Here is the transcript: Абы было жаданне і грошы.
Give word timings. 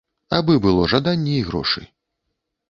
Абы 0.37 0.55
было 0.63 0.87
жаданне 0.93 1.35
і 1.43 1.45
грошы. 1.51 1.85